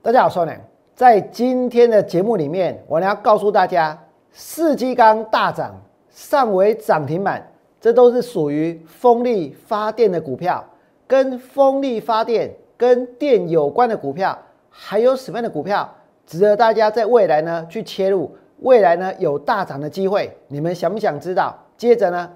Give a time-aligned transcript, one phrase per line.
[0.00, 0.56] 大家好，我是梁。
[0.94, 3.98] 在今天的节目里面，我要告诉大家，
[4.30, 5.74] 四季钢大涨，
[6.08, 7.44] 上尾涨停板，
[7.80, 10.64] 这都是属于风力发电的股票。
[11.08, 14.38] 跟风力发电、跟电有关的股票，
[14.70, 15.92] 还有什么样的股票
[16.24, 18.30] 值得大家在未来呢去切入？
[18.60, 21.58] 未来呢有大涨的机会，你们想不想知道？
[21.76, 22.30] 接着呢，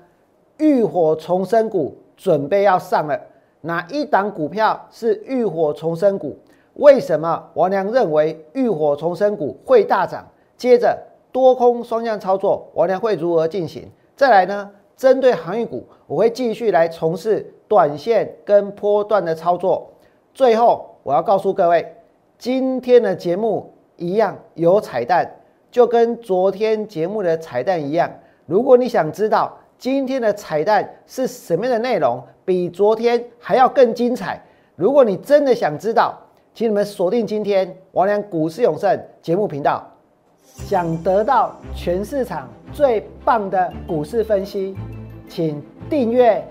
[0.59, 3.21] 浴火重生股准备要上了，
[3.61, 6.37] 哪一档股票是浴火重生股？
[6.75, 10.27] 为什么王良认为浴火重生股会大涨？
[10.57, 10.99] 接着
[11.31, 13.91] 多空双向操作，王良会如何进行？
[14.17, 19.91] 再来呢，针对航运股，我会继续来从事短线跟波段的操作。
[20.33, 21.95] 最后，我要告诉各位，
[22.39, 25.31] 今天的节目一样有彩蛋，
[25.71, 28.11] 就跟昨天节目的彩蛋一样。
[28.47, 34.43] 如果你想知道今天的彩蛋是什么样的内容，比昨天还要更精彩。
[34.77, 36.19] 如果你真的想知道，
[36.55, 39.83] 请你们锁定今天王良股市永胜节目频道，
[40.45, 44.77] 想得到全市场最棒的股市分析，
[45.27, 46.47] 请订阅、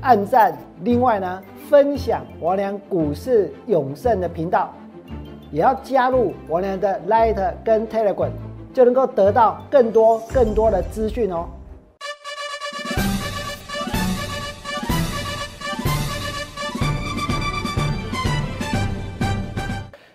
[0.00, 4.74] 按赞，另外呢，分享王良股市永胜的频道，
[5.52, 8.30] 也要加入王良的 Light 跟 Telegram，
[8.72, 11.46] 就能够得到更多更多的资讯哦。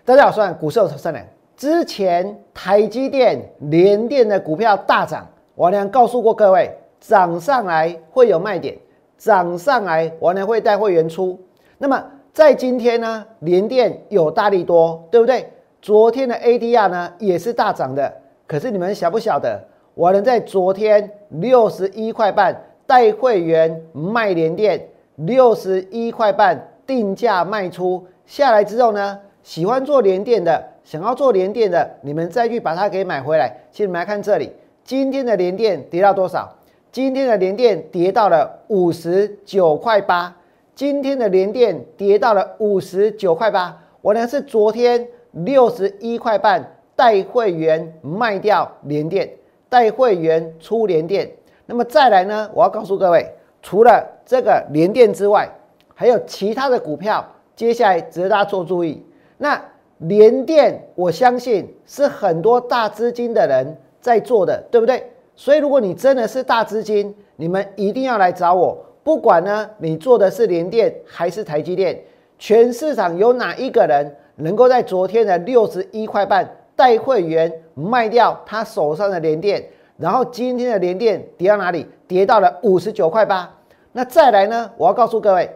[0.09, 1.23] 大家好，我是股市有善良。
[1.55, 8.75] 之前台积电、联电的股票大涨，王良告诉过各位，涨上来会有卖点，
[9.19, 11.39] 涨上来王良会带会员出。
[11.77, 15.47] 那么在今天呢，联电有大力多，对不对？
[15.79, 18.11] 昨天的 ADR 呢也是大涨的。
[18.47, 19.63] 可是你们晓不晓得，
[19.93, 29.19] 我能在昨天六十一块半带会员卖联电，六十一块半定价卖出下来之后呢？
[29.49, 33.51] 喜欢做连电的，想要做连电的，你们再去把它给买回来。
[33.71, 34.51] 请你们来看这里，
[34.83, 36.55] 今天的连电跌到多少？
[36.91, 40.35] 今天的连电跌到了五十九块八。
[40.75, 43.75] 今天的连电跌到了五十九块八。
[44.01, 49.27] 我呢是昨天六十一块半带会员卖掉连电，
[49.67, 51.27] 带会员出连电。
[51.65, 52.47] 那么再来呢？
[52.53, 53.25] 我要告诉各位，
[53.63, 55.49] 除了这个连电之外，
[55.95, 59.03] 还有其他的股票，接下来值得大家做注意。
[59.41, 59.59] 那
[59.99, 65.01] 联电，我相信是很多大资金的人在做的，对不对？
[65.33, 68.77] 所以如果你真的是大资金，你们一定要来找我。
[69.01, 71.97] 不管呢，你做的是联电还是台积电，
[72.37, 79.63] 全市场有哪一个人能够在昨天的六十一块半带会员卖掉他手上的联电，
[79.95, 81.87] 然后今天的联电跌到哪里？
[82.05, 83.49] 跌到了五十九块八。
[83.93, 84.69] 那再来呢？
[84.77, 85.49] 我要告诉各位，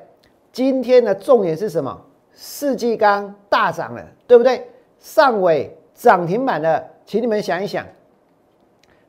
[0.54, 2.02] 今天的重点是什么？
[2.36, 4.68] 世纪钢大涨了，对不对？
[5.00, 7.86] 上尾涨停板了，请你们想一想，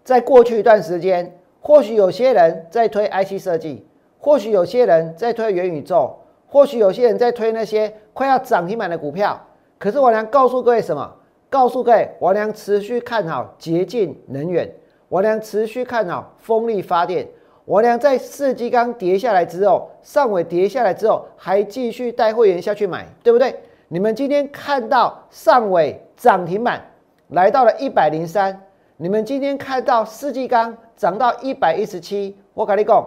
[0.02, 3.86] 在过去一段时间，或许有些人在推 IC 设计，
[4.18, 9.40] 或许有些人在推元宇宙，或许有些人在推那些快要涨停板的股票。
[9.78, 11.14] 可是我良告诉各位什么？
[11.48, 14.68] 告诉各位，我良持续看好洁净能源，
[15.08, 17.28] 我良持续看好风力发电。
[17.66, 23.58] 我俩在四季刚跌下来之后，上尾跌下来之后，还继续带会员下去买，对不对？
[23.88, 26.82] 你们今天看到上尾涨停板
[27.28, 28.60] 来到了一百零三，
[28.98, 33.02] 你们今天看到四季刚涨到一百一十七，我跟你讲，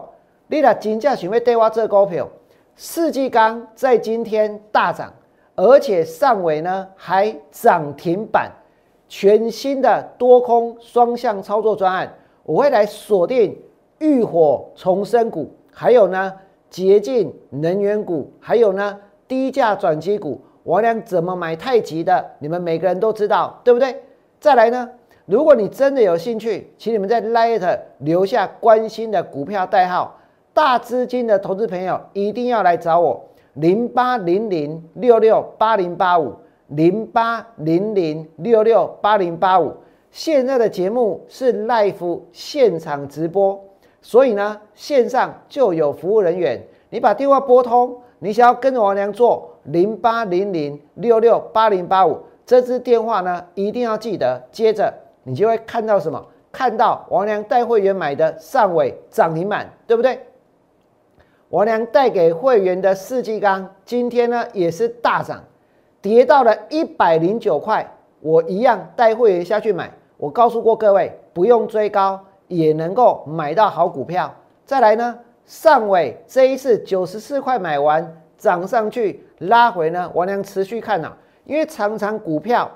[0.47, 2.27] 你俩金价想要对我这股票，
[2.75, 5.13] 四季刚在今天大涨，
[5.55, 8.51] 而且上尾呢还涨停板，
[9.07, 12.11] 全新的多空双向操作专案，
[12.43, 13.55] 我会来锁定。
[13.99, 16.33] 浴火重生股，还有呢，
[16.69, 22.23] 洁净能源股，还有呢，低价转机股，我俩怎么买太极的？
[22.39, 23.95] 你们每个人都知道，对不对？
[24.39, 24.89] 再来呢，
[25.25, 30.19] 如果你真的有兴趣，请你们在 Light 留下关心的股票代号，
[30.53, 36.33] 大资金的投资朋友一定要来找我，零八零零六六八零八五，
[36.67, 39.73] 零八零零六六八零八五。
[40.11, 43.66] 现在的节目是 Life 现场直播。
[44.07, 46.57] 所以呢，线上就有服务人员，
[46.89, 54.41] 你把电话拨通，你想要跟着王良做零八零零六六八零八五，这支电话呢一定要记得。
[54.49, 54.93] 接着
[55.23, 56.25] 你就会看到什么？
[56.53, 60.17] 看到王良带会员买的上尾涨停板，对不对？
[61.49, 65.43] 王良带给会员的四季钢今天呢也是大涨，
[66.01, 67.85] 跌到了一百零九块，
[68.21, 69.91] 我一样带会员下去买。
[70.15, 72.17] 我告诉过各位，不用追高。
[72.47, 74.33] 也能够买到好股票。
[74.65, 81.15] 再来呢，上尾这一次九十四块买完，涨上去拉回呢，王良持续看好，
[81.45, 82.69] 因为常常股票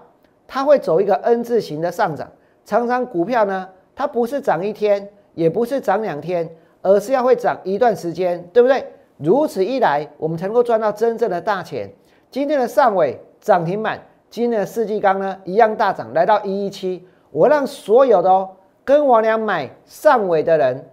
[0.48, 2.30] 它会走一个 N 字形的上涨，
[2.66, 6.50] 常常股票呢，它不是涨一天，也不是涨两天，
[6.82, 8.86] 而是要会涨一段时间，对不对？
[9.18, 11.90] 如此一来，我们才能够赚到真正的大钱。
[12.32, 17.06] 今天的上尾涨停板，今天的世纪钢呢一样大涨，来到一一七。
[17.32, 18.50] 我让所有的哦
[18.92, 20.86] 跟我俩买上尾的人，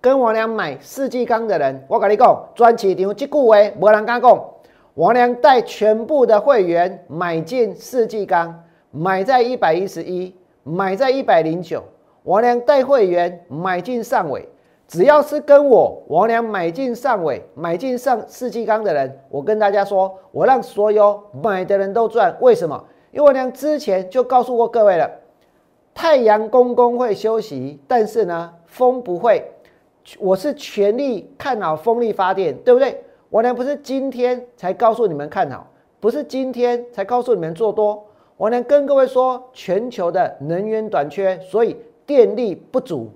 [0.00, 4.44] 跟我俩买世纪钢的人，我跟你讲，专市场这句话没人敢讲。
[4.94, 10.34] 我俩带全部的会员买进世纪钢，买在一百一十一，
[10.64, 11.80] 买在一百零九。
[12.24, 14.48] 我俩带会员买进上尾，
[14.88, 22.36] 只要是跟我我俩买进上尾、买进上世纪钢的人，我跟大家说，我让所有买的人都赚。
[22.40, 22.84] 为什么？
[23.12, 25.08] 因为我俩之前就告诉过各位了，
[25.94, 29.44] 太阳公公会休息，但是呢，风不会。
[30.18, 33.04] 我是全力看好风力发电，对不对？
[33.28, 35.70] 我呢不是今天才告诉你们看好，
[36.00, 38.02] 不是今天才告诉你们做多。
[38.36, 41.76] 我能跟各位说，全球的能源短缺，所以
[42.06, 43.10] 电力不足。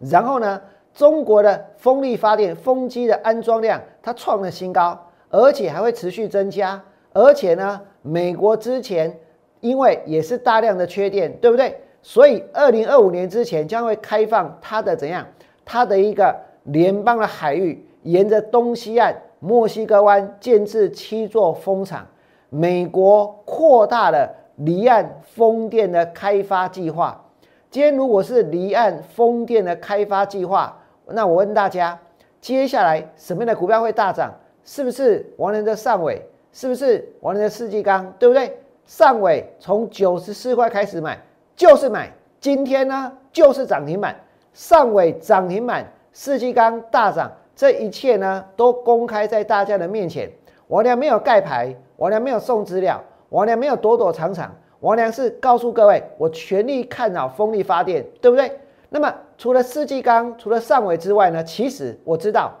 [0.00, 0.60] 然后呢，
[0.92, 4.98] 中国的风力发电风机的安装量它创了新高，
[5.30, 6.82] 而且还会持续增加。
[7.12, 9.16] 而且呢，美国之前
[9.66, 11.80] 因为也是大量的缺电，对不对？
[12.02, 15.26] 所以二零二五年之前将会开放它的怎样？
[15.64, 16.34] 它的一个
[16.64, 17.82] 联邦的海域。
[18.02, 22.06] 沿着东西岸墨西哥湾建制七座风场，
[22.50, 27.20] 美国扩大了离岸风电的开发计划。
[27.68, 31.98] 今天如果是离岸风电的开发计划，那我问大家，
[32.40, 34.32] 接下来什么样的股票会大涨？
[34.64, 36.22] 是不是王仁的上尾？
[36.52, 38.14] 是不是王仁的世纪钢？
[38.20, 38.56] 对不对？
[38.86, 41.18] 上尾从九十四块开始买，
[41.56, 42.10] 就是买。
[42.40, 44.14] 今天呢，就是涨停板。
[44.52, 47.30] 上尾涨停板，世纪钢大涨。
[47.56, 50.30] 这一切呢，都公开在大家的面前。
[50.68, 58.60] 王良没有盖牌，王良没有送资料，王良没有躲躲藏藏，王良是告诉各位，我全力看好风力发电，对不对？
[58.90, 61.42] 那么除了世纪钢，除了上尾之外呢？
[61.42, 62.52] 其实我知道，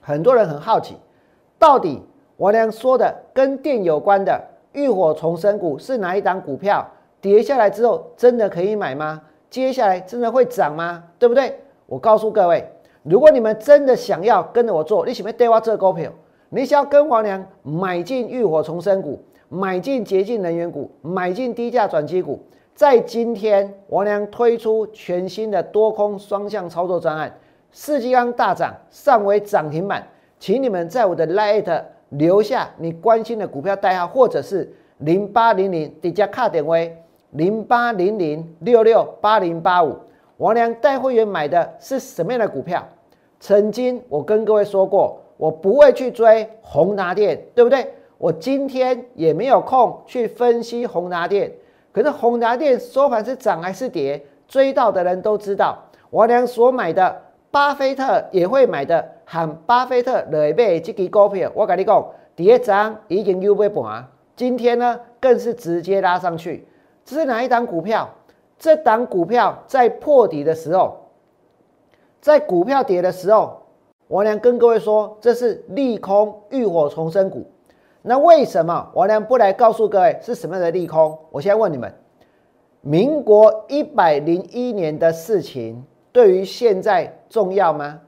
[0.00, 0.96] 很多人很好奇，
[1.58, 2.00] 到底
[2.38, 4.40] 王良说的跟电有关的
[4.74, 6.86] 浴火重生股是哪一档股票？
[7.20, 9.22] 跌下来之后真的可以买吗？
[9.48, 11.02] 接下来真的会涨吗？
[11.18, 11.58] 对不对？
[11.86, 12.70] 我告诉各位。
[13.02, 16.10] 如果你们真的想要跟着我做，你喜欢对我做股票，
[16.48, 22.42] 你想要跟王良买进浴火重生股，买进洁净能源股，买进低价转机股，
[22.74, 27.34] 在今天王良推出全新的多空双向操作专案，
[27.70, 30.06] 世纪钢大涨，上为涨停板，
[30.38, 36.96] 请你们在我的 Lite 留下你关心的股票代号，或者是零八零零底加卡点位
[37.30, 39.96] 零八零零六六八零八五。
[40.38, 42.86] 王良带会员买的是什么样的股票？
[43.40, 47.92] 曾经我跟各位说过，我不会去追宏达电，对不对？
[48.18, 51.52] 我今天也没有空去分析宏达电。
[51.92, 54.24] 可是宏达电收盘是涨还是跌？
[54.48, 55.78] 追到的人都知道。
[56.10, 61.50] 王良所买的，巴菲特也会买的，喊巴菲特来买这支股票。
[61.54, 62.06] 我跟你讲，
[62.36, 64.06] 第一涨已经又被盘，
[64.36, 66.66] 今天呢更是直接拉上去。
[67.04, 68.08] 这是哪一档股票？
[68.56, 70.96] 这档股票在破底的时候，
[72.20, 73.62] 在股票跌的时候，
[74.08, 77.44] 王良跟各位说，这是利空浴火重生股。
[78.00, 81.18] 那为什么王良不来告诉各位是什么样的利空？
[81.30, 81.92] 我先问你们：
[82.80, 88.00] 民国一百零一年的事情，对于现在重要吗？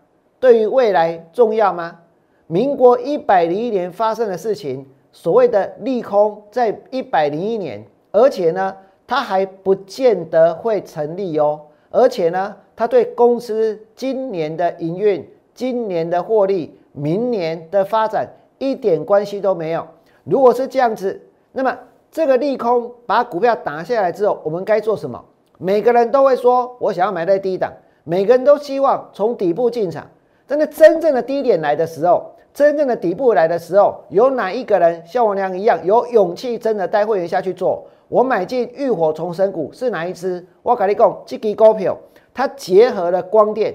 [0.46, 1.98] 对于未来重要吗？
[2.46, 8.72] 民国一百零一年发生的事情，所谓的利空，在一百零一年，而且呢？
[9.08, 19.84] 它还不见得会成立哦，而且呢，它对公司今年的营运、今年的获利、明年的发展一点关系都没有。
[20.22, 21.76] 如果是这样子，那么
[22.12, 25.24] 这个利空把股票打下来之后，我们该做什么？
[25.58, 27.72] 每个人都会说，我想要买在低档，
[28.04, 30.06] 每个人都希望从底部进场。
[30.46, 37.86] 但是真正的低点来的时候，真正的底部来的时候，有哪一个人像我那样一样有勇气真的带会员下去做？
[38.08, 40.46] 我买进浴火重生股是哪一支？
[40.62, 41.96] 我跟你讲，这支股票
[42.32, 43.74] 它结合了光电，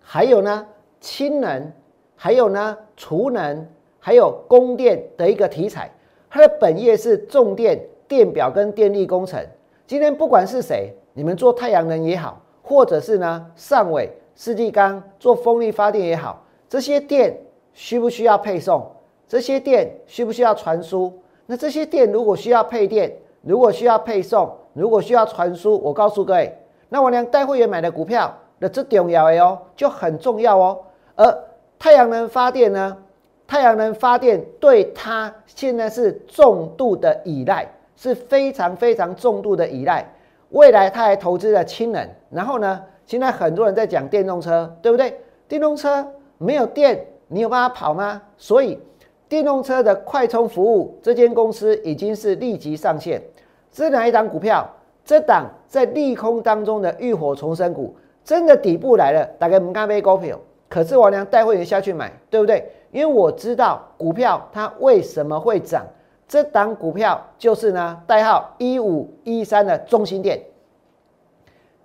[0.00, 0.66] 还有呢
[1.00, 1.72] 氢能，
[2.14, 3.66] 还有呢储能，
[3.98, 5.90] 还有供电的一个题材。
[6.28, 9.42] 它的本业是重电、电表跟电力工程。
[9.86, 17.36] 今天不管是谁，你们做太阳能也好，或者是呢上尾、四季钢做风力发电也好，这些电
[17.72, 18.86] 需不需要配送？
[19.26, 21.12] 这些电需不需要传输？
[21.46, 23.12] 那这些电如果需要配电，
[23.42, 26.56] 如果需要配送，如果需要传输，我告诉各位，
[26.90, 30.78] 那我俩带会员买的股票的这重要的哦，就很重要哦。
[31.16, 31.38] 而
[31.78, 32.96] 太阳能发电呢，
[33.46, 37.66] 太阳能发电对它现在是重度的依赖，
[37.96, 40.06] 是非常非常重度的依赖。
[40.50, 45.18] 未来它还投资了氢能，然后呢，现在很多人在讲电动车，对不对？
[45.48, 46.06] 电动车
[46.38, 48.20] 没有电，你有办法跑吗？
[48.36, 48.78] 所以
[49.28, 53.22] 电动车的快充服务，这间公司已经是立即上线。
[53.70, 54.68] 这哪一档股票？
[55.04, 57.94] 这档在利空当中的浴火重生股，
[58.24, 60.36] 真的底部来了，大概唔敢买股票。
[60.68, 62.68] 可是我娘带会员下去买，对不对？
[62.90, 65.86] 因为我知道股票它为什么会涨。
[66.26, 70.40] 这档股票就是呢，代号一五一三的中心店。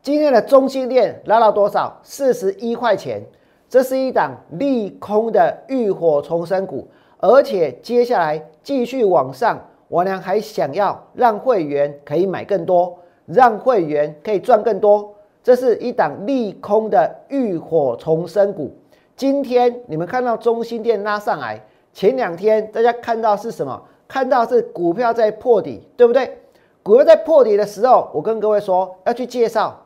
[0.03, 2.00] 今天的中心店拉到多少？
[2.01, 3.22] 四十一块钱。
[3.70, 6.88] 这是一档利空的浴火重生股，
[7.20, 15.13] 而且接下来继续往上，我娘还想要让会员可以买更多，让会员可以赚更多。
[15.43, 18.75] 这是一档利空的浴火重生股。
[19.15, 23.79] 今天你们看到中心店拉上来，前两天大家看到是什么？
[24.08, 26.39] 看到是股票在破底，对不对？
[26.84, 29.80] 股票在破底的时候，我跟各位说要去介绍。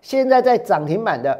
[0.00, 1.38] 现在在涨停板的，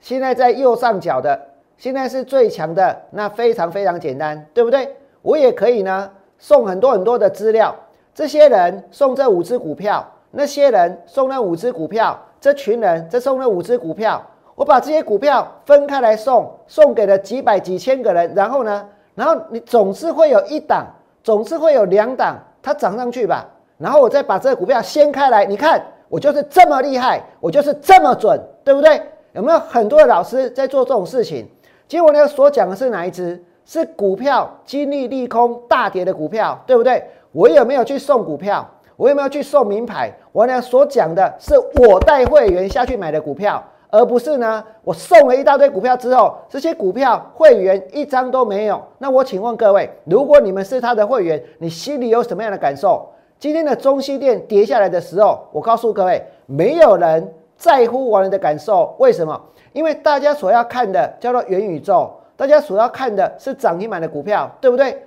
[0.00, 1.40] 现在在右上角的，
[1.76, 4.96] 现在是最强的，那非常非常简单，对不对？
[5.22, 7.74] 我也可以呢，送很多很多的资料。
[8.14, 12.18] 这些人送这五只股票，那些人送那五只股票。
[12.38, 14.22] 这群人，再送那五只股票，
[14.54, 20.86] 我把这些股票分开来送，送给了几百几千个人，然后呢，然后你总是会有一档，
[21.24, 23.48] 总是会有两档，它涨上去吧，
[23.78, 29.00] 然后我再把这个股票掀开来，你看我就是这么厉害，我就是这么准，对不对？
[29.32, 31.46] 有没有很多的老师在做这种事情？
[31.88, 33.42] 结果呢，所讲的是哪一只？
[33.68, 37.04] 是股票经历利空大跌的股票，对不对？
[37.32, 38.64] 我有没有去送股票？
[38.96, 40.08] 我有没有去送名牌？
[40.30, 43.60] 我呢所讲的是我带会员下去买的股票，
[43.90, 48.80] 而不是呢我送了一大堆股票之后，这些股票会员一张都没有。
[48.98, 53.06] 那我请问各位，如果你们是他的会员，你心里有什么样的感受？
[53.38, 58.94] 今天的中西电跌下来的时候，我告诉各位，没有人在乎我们的感受。
[58.98, 59.40] 为什么？
[59.72, 65.02] 因为大家所要看的叫做元宇宙，大家所要看的是涨停板的股票，对不对？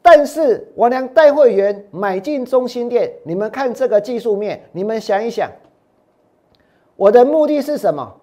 [0.00, 5.50] 但是我娘带会员买进中心店，你们看这个技术面，你们想一想，
[6.96, 8.14] 我的目的是什么？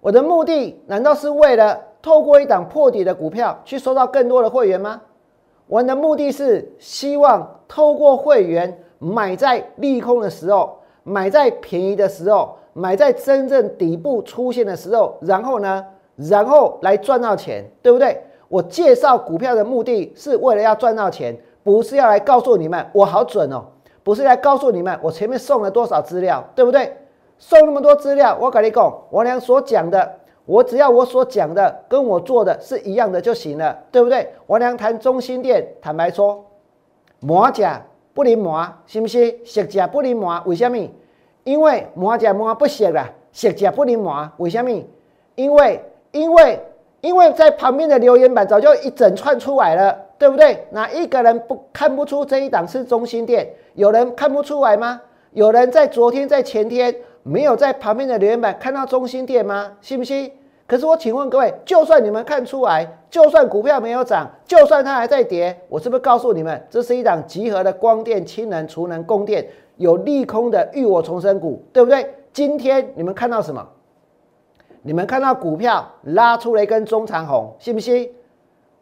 [0.00, 5.02] 我的目的难道是为了透过一档破底的股票去收到更多的会员吗？
[5.70, 15.86] 我的目的是希望透过会员买在利空的时候，买在便宜的时候，买在真正底部出现的时候，然后呢，
[16.16, 18.20] 然后来赚到钱，对不对？
[18.48, 23.62] 我介绍股票的目的是为了要赚到钱，不是要来告诉你们我好准哦，
[24.02, 26.96] 不是来告诉你们我前面送了多少资料，对不对？
[27.38, 30.16] 送那么多资料，我跟你讲，我俩所讲的，
[30.50, 34.28] 我只要我所讲的跟我做的是一样的就行了，对不对？
[34.48, 36.44] 我俩谈中心店，坦白说，
[37.20, 37.80] 磨甲
[38.12, 39.38] 不灵磨，是不是？
[39.44, 40.76] 食甲不灵磨，为什么？
[41.44, 44.70] 因为磨甲磨不熟啦，食甲不灵磨，为什么？
[45.36, 45.80] 因为
[46.10, 46.60] 因为。
[47.02, 50.66] 因为在旁边的留言板早就一整串出来了，对不对？
[50.70, 53.48] 哪一个人不看不出这一档是中心店？
[53.72, 55.00] 有人看不出来吗？
[55.32, 59.72] 有人在昨天、在前天没有在旁边的留言板看到中心店吗？
[59.80, 60.30] 信不信？
[60.70, 69.44] 可是我请问各位，就算你们看出来，就算股票没有涨，就算它还在跌，我是不是告诉你们，这是一档集合的光电、氢能、储能、供电
[69.78, 72.14] 有利空的浴火重生股，对不对？
[72.32, 73.66] 今天你们看到什么？
[74.82, 78.08] 你们看到股票拉出了一根中长红，信不信？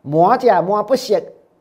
[0.03, 1.19] 磨甲磨不行，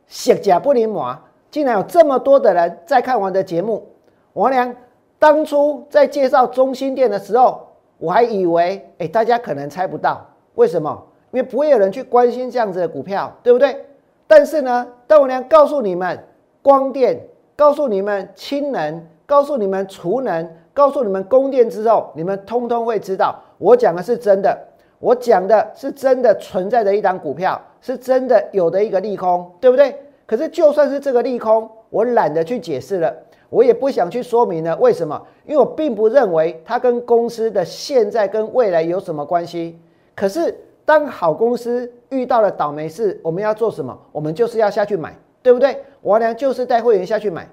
[0.08, 1.16] 血甲不灵磨。
[1.50, 3.86] 竟然有这么多的人在看我的节目。
[4.34, 4.76] 王良
[5.18, 7.66] 当初在介绍中心店的时候，
[7.98, 11.06] 我还以为，哎，大家可能猜不到，为什么？
[11.32, 13.84] 因为不会有人去关心这样子的股票，对不对？
[14.26, 16.18] 但是呢，当我娘告诉你们
[16.62, 17.20] 光电，
[17.56, 20.48] 告诉你们氢能，告诉你们储能。
[20.74, 24.56] 告诉你们供电之后，你们通通会知道，我讲的是真的，
[25.00, 29.92] 我讲的是真的存在的一档股票，是真的有的一个利空，对不对？
[30.24, 33.12] 可是就算是这个利空，我懒得去解释了，
[33.50, 34.76] 我也不想去说明了。
[34.76, 35.20] 为什么？
[35.46, 39.78] 因为我并不认为它跟公司的现在跟未来有什么关系。
[40.14, 43.98] 可是当好公司遇到了倒霉事，我们要做什么？
[44.12, 45.82] 我们就是要下去买，对不对？
[46.00, 47.48] 我娘就是带会员下去买，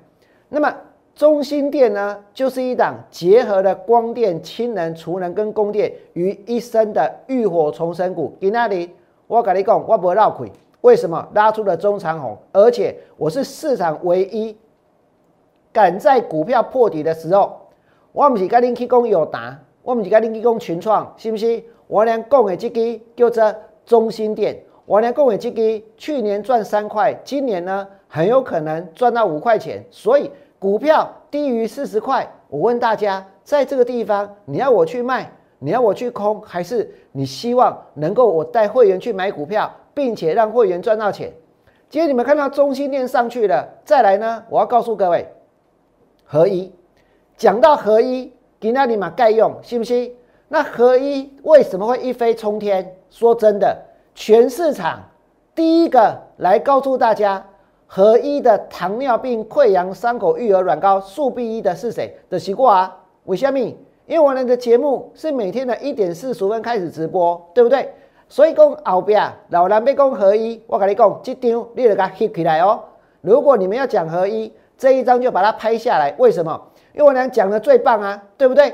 [0.49, 0.73] 那么。
[1.15, 8.35] 中心电呢，就是一档结合了光电、氢能、储能跟供电于一身的浴火重生股。
[8.41, 8.89] 在那里，
[9.25, 10.51] 我跟你讲，我不会绕亏。
[10.81, 12.37] 为什么拉出了中长红？
[12.51, 14.53] 而且我是市场唯一
[15.75, 17.67] 敢在股票破底的时候，
[18.13, 21.61] 我不是跟你去讲友达，我不是跟你去讲群创，是不是？
[21.87, 23.53] 我俩讲的这个叫做
[23.85, 35.29] 中心店，我呢共伟基金去年赚三块，今年呢很有可能赚到五块钱，所以股票低于四十块，我问大家，在这个地方你要我去卖，
[35.59, 41.33] 你要我去空，还是你希望能够我带会员去买股票，并且让会员赚到钱？
[41.89, 45.27] 今天你们看到中心店上去了，再来呢，我要告诉各位，
[46.25, 46.71] 合一
[47.37, 50.11] 讲到合一，给那里嘛盖用，信不信？
[50.47, 52.95] 那合一为什么会一飞冲天？
[53.09, 53.77] 说真的。
[54.13, 55.01] 全市场
[55.53, 57.45] 第一个来告诉大家，
[57.85, 62.97] 合一的糖尿病溃疡伤口愈合软膏速必一的是谁的习惯啊？
[63.25, 63.59] 为什么？
[64.07, 67.91] 因为我们的节目是每天的一点四十分开始直播，对不对？
[68.29, 72.79] 所以讲后边老蓝被讲合一，我跟你讲，这张你得给它 hit 起来哦。
[73.21, 76.13] 如果你们要讲合一，这一张就把它拍下来。
[76.17, 76.71] 为什么？
[76.93, 78.73] 因为我俩讲的最棒啊，对不对？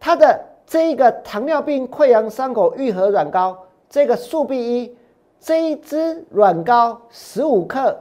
[0.00, 3.56] 它的这一个糖尿病溃疡伤口愈合软膏。
[3.88, 4.96] 这个速必一
[5.38, 7.96] 这一支软膏十五克，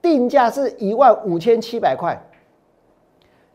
[0.00, 2.16] 定价是一万五千七百块。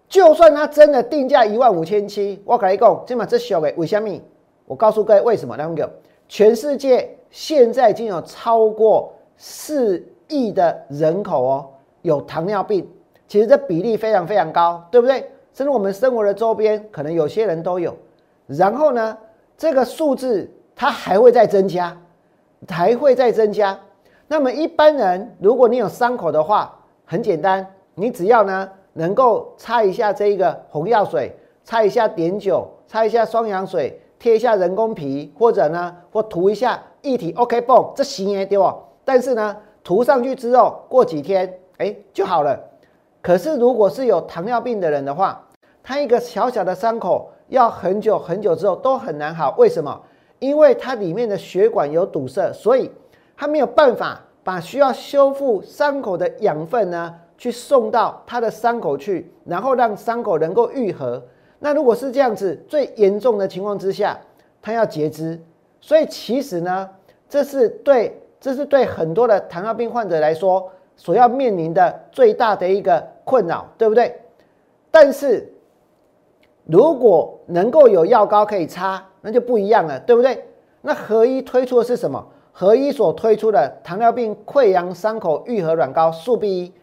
[0.09, 4.19] 就算它真的定价一万五千七，我跟你讲，这嘛这小的为什么？
[4.65, 5.55] 我告诉各位为什么？
[5.55, 5.89] 两个，
[6.27, 11.69] 全世界现在已经有超过四亿的人口哦，
[12.01, 12.89] 有糖尿病。
[13.27, 15.31] 其实这比例非常非常高，对不对？
[15.53, 17.97] 甚至我们生活的周边，可能有些人都有。
[18.47, 19.17] 然后呢，
[19.57, 20.49] 这个数字。
[20.73, 21.95] 它还会再增加，
[22.67, 23.77] 还会再增加。
[24.27, 26.73] 那么一般人，如果你有伤口的话，
[27.05, 31.31] 很简单，你只要呢能够擦一下这个红药水，
[31.63, 38.81] 擦一下碘酒，擦一下双氧水，贴一下人工皮，或者呢或涂一下液体，OK 绷，这行也对哦。
[39.05, 42.59] 但是呢，涂上去之后，过几天哎就好了。
[43.23, 45.43] 可是如果是有糖尿病的人的话，
[45.81, 49.99] 他一个小小的伤口要很久很久之后都很难好，为什么？
[50.37, 52.89] 因为它里面的血管有堵塞，所以
[53.35, 61.21] 它没有办法把需要修复伤口的养分呢，去送到它的伤口去，然后让伤口能够愈合。
[61.59, 64.19] 那如果是这样子，最严重的情况之下，
[64.63, 65.39] 它要截肢。
[65.79, 66.89] 所以其实呢，
[67.29, 74.15] 这是对这是对很多的糖尿病患者来说所要面临的最大的一个困扰，对不对？
[74.91, 75.51] 但是
[76.65, 79.03] 如果能够有药膏可以擦。
[79.23, 80.43] 那就不一样了，对不对？
[80.81, 82.27] 那合一推出的是什么？
[82.51, 86.73] 合一所推出的糖尿病溃疡伤口愈合软膏速必一，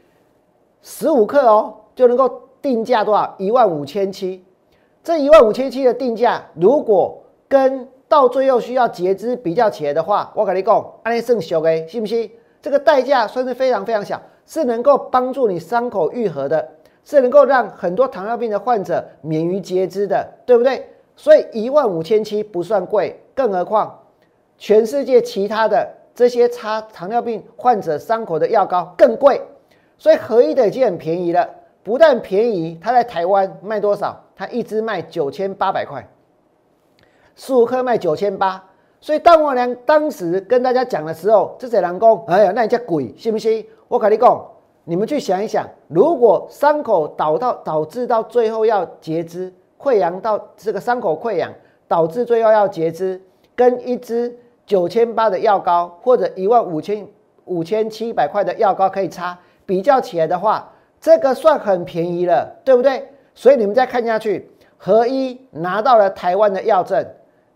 [0.81, 3.35] 十五克哦，就能够定价多少？
[3.39, 4.45] 一万五千七。
[5.03, 12.31] 这一万五千七的定价，如果跟到最后需要截肢比较起来的话，我跟你讲，安利胜小诶，信不信？
[12.61, 16.69] 这个代价算是非常非常小，是能够帮助你伤口愈合的，
[17.05, 20.89] 是能够让很多糖尿病的患者免于截肢的，对不对？
[21.17, 23.99] 所以一万五千七不算贵，更何况
[24.57, 29.41] 全世界其他的这些擦糖尿病患者伤口的药膏更贵。
[29.97, 31.49] 所以合一的已经很便宜了，
[31.83, 34.25] 不但便宜，它在台湾卖多少？
[34.37, 36.09] 它一支卖九千八百块，
[37.35, 38.65] 十五克卖九千八。
[39.01, 44.45] 所以当我俩当时跟大家讲的时候，这些人讲：“哎呀，那你叫鬼，信不信？”我跟你讲，
[44.85, 49.53] 你们去想一想，如果伤口导到导致到最后要截肢。
[49.81, 51.55] 溃疡到这个伤口溃疡，
[51.87, 53.23] 导致最后要截肢，
[53.55, 57.07] 跟一支九千八的药膏或者一万五千
[57.45, 60.69] 五千七百块的药膏可以擦，比较起来的话，
[61.01, 63.07] 这个算很便宜了，对不对？
[63.37, 67.07] 所以你们再看下去，合一拿到了台湾的药证，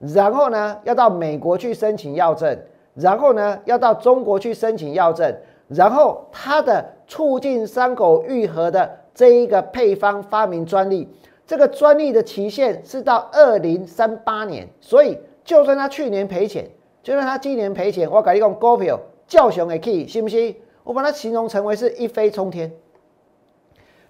[0.03, 2.59] 然后呢要到美国去申请药证，
[2.95, 5.33] 然后呢要到中国去申请药证，
[5.69, 11.09] 然后它的促进伤口愈合的这一个配方发明专利。
[11.47, 16.71] 这个专利的期限是到二零三八年，所以就算他去年赔钱，
[17.03, 20.57] 就算他今年赔钱，我跟你讲股票叫熊也可以，信不信？
[20.85, 22.73] 我把它形容成为是一飞冲天。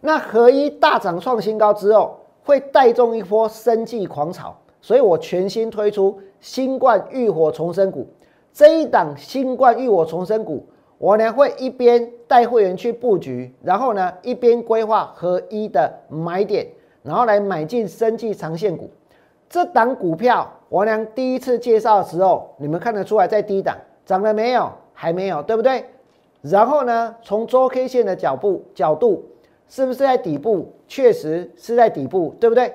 [0.01, 8.07] 那合一大涨创新高之后，会带动一波生计狂潮，所以我全新推出新冠浴火重生股
[8.53, 10.67] 这一档新冠浴火重生股，
[10.99, 16.67] 我呢会一边带会员去布局，然后呢一边规划合一的买点。
[17.03, 18.89] 然后来买进生技长线股，
[19.49, 24.71] 这档股票我俩第一次介绍的时候，你们看得出来在低档涨了没有？
[24.93, 25.85] 还没有，对不对？
[26.43, 29.25] 然后呢，从周 K 线的角度角度，
[29.69, 30.73] 是不是在底部？
[30.87, 32.73] 确实是在底部，对不对？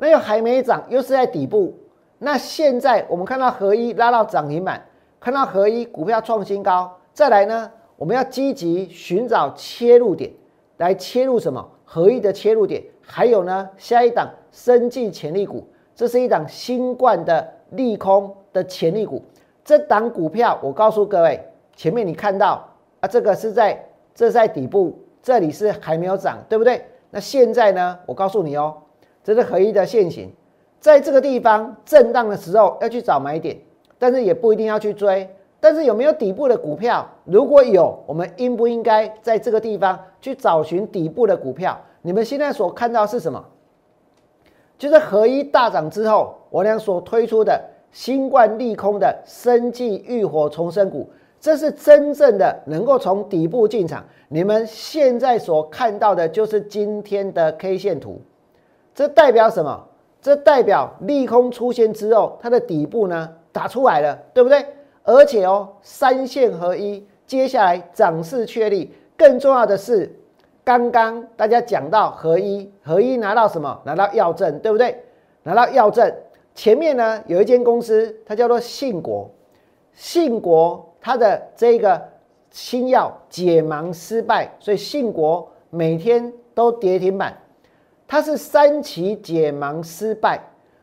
[0.00, 1.74] 那又还没涨，又是在底部。
[2.16, 4.82] 那现在我们看到合一拉到涨停板，
[5.20, 10.30] 看到合一股票创新高，再来呢，我们要积极寻找切入点，
[10.78, 11.70] 来切入什么？
[11.84, 19.22] 合一的切入点，还有呢，下一档生技潜力股，这是一档新冠的利空的潜力股，
[19.62, 21.38] 这档股票，我告诉各位，
[21.76, 22.66] 前面你看到
[23.00, 23.78] 啊，这个是在
[24.14, 26.82] 这在底部，这里是还没有涨，对不对？
[27.10, 28.76] 那现在呢，我告诉你哦，
[29.30, 30.28] 这是合一的现形，
[30.80, 33.56] 在这个地方震荡的时候要去找买点，
[33.96, 35.30] 但是也不一定要去追。
[35.60, 37.08] 但是有没有底部的股票？
[37.24, 41.78] 如果有，我们应不应该在这个地方去找寻底部的股票？
[42.02, 43.44] 你们现在所看到是什么？
[44.76, 47.62] 就是合一大涨之后，我俩所推出的
[47.92, 54.04] 新冠利空的生技浴火重生股，这是真正的能够从底部进场。
[54.28, 58.20] 你们现在所看到的就是今天的 K 线图，
[58.94, 59.86] 这代表什么？
[60.20, 64.64] 这代表利空出现之后，它的底部呢打出来了，对不对？
[65.02, 68.92] 而且哦，三线合一，接下来涨势确立。
[69.16, 70.16] 更重要的是。
[70.62, 73.80] 刚刚大家讲到合一，合一拿到什么？
[73.84, 75.02] 拿到药证，对不对？
[75.42, 76.14] 拿到药证，
[76.54, 79.28] 前面呢有一间公司，它叫做信国，
[79.94, 82.00] 信国它的这个
[82.50, 87.36] 新药解盲失败，所以信国每天都跌停板。
[88.10, 90.40] 它是三期解盲失败。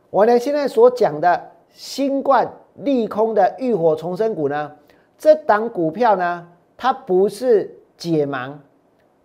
[0.10, 4.72] 我呢现在所讲的新冠利空的浴火重生股呢，
[5.18, 8.54] 这档股票呢，它不是解盲。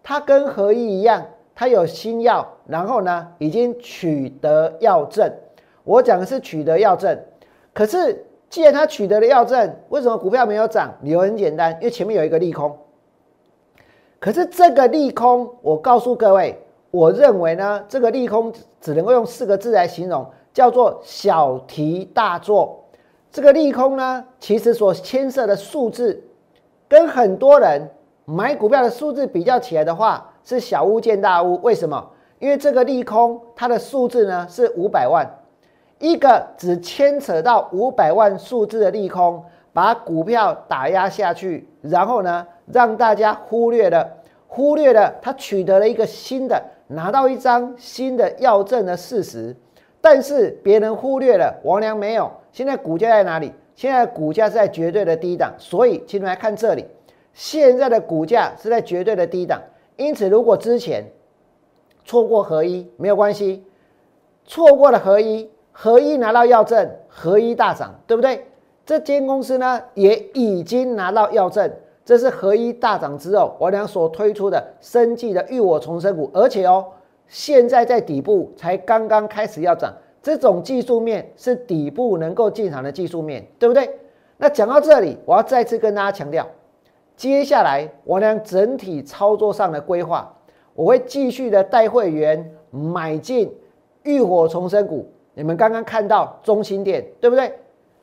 [0.02, 5.32] 它跟合一一样，它有新药，然后呢，已经取得药证。
[5.84, 7.16] 我讲的是取得药证，
[7.72, 10.92] 可是既然它取得了药证，为什么股票没有涨？
[11.02, 12.76] 理由很简单，因为前面有一个利空。
[14.18, 16.60] 可是这个利空，我告诉各位，
[16.92, 22.84] 我认为呢，这个利空只能够用四个字来形容，叫做小题大做。
[23.30, 26.22] 这个利空呢，其实所牵涉的数字，
[26.88, 27.90] 跟很多人。
[28.24, 31.60] 买股票的数字比较起来的话，是小巫见大巫。
[31.62, 32.10] 为什么？
[32.38, 35.28] 因为这个利空，它的数字呢是五百万，
[35.98, 44.08] 一个只牵扯到五百万数字的利空，把股票打压下去，然后呢，让大家忽略了，
[44.46, 49.54] 忽略了他取得了一个新的，拿到一张新的药证的事实。
[50.00, 52.30] 但是别人忽略了，王良没有。
[52.50, 53.52] 现在股价在哪里？
[53.74, 55.54] 现在股价是在绝对的低档。
[55.58, 56.86] 所以，请你们来看这里。
[57.32, 59.62] 现在的股价是在绝对的低档，
[59.96, 61.04] 因此如果之前
[62.04, 63.64] 错过合一没有关系，
[64.44, 68.44] 错过了合一，合一拿到药证，合一大涨，对不对？
[68.84, 71.72] 这间公司呢也已经拿到药证，
[72.04, 76.84] 这是合一大涨之后我俩所推出的生计的浴火重生股，而且哦，
[77.28, 83.88] 现在在底部才刚刚开始要涨，这种技术面是底部能够进场的技术面，对不对？
[84.36, 86.46] 那讲到这里，我要再次跟大家强调。
[87.14, 90.34] 接下来，我俩整体操作上的规划，
[90.74, 93.54] 我会继续的带会员买进
[94.02, 95.08] 浴火重生股。
[95.34, 97.52] 你们刚刚看到中心点，对不对？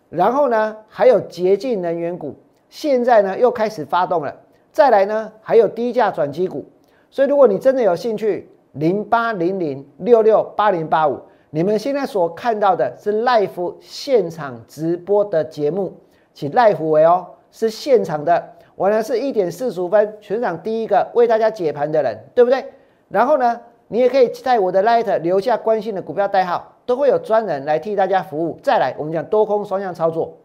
[0.10, 2.34] 然后呢，还有洁净能源股，
[2.70, 4.36] 现在呢又开始发动了。
[4.72, 6.64] 再来呢，还有低价转机股。
[7.10, 15.92] 所以，如果你真的有兴趣，零八零零六六八零八五，你们现在所看到的是 live 现场直播的节目，
[16.34, 18.50] 请 live 为哦，是现场的。
[18.76, 22.64] 我呢是一点四十五分，全场第一个为大家解盘的人，对不对？
[23.10, 28.60] 然后呢，你也可以在我的 Light 留下关心的股票代号，都会有专人来替大家服务。
[28.62, 30.38] 再来，我们讲多空双向操作，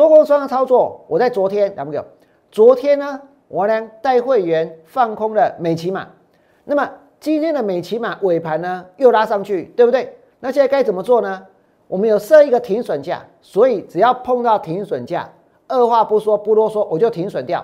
[0.00, 2.02] 多空双向操作，我在昨天两不有？
[2.50, 6.08] 昨天呢，我呢带会员放空了美骑马，
[6.64, 10.16] 那么今天的美骑马尾盘呢又拉上去，对不对？
[10.38, 11.42] 那现在该怎么做呢？
[11.86, 15.30] 我们有设一个停损价，所以只要碰到停损价。
[15.68, 17.62] 二话不说，不啰嗦，我就停损掉。